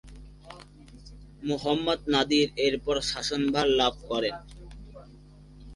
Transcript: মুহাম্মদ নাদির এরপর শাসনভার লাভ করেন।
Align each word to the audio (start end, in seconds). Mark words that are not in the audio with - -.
মুহাম্মদ 1.43 1.99
নাদির 2.13 2.47
এরপর 2.67 2.95
শাসনভার 3.11 3.67
লাভ 3.79 3.93
করেন। 4.09 4.35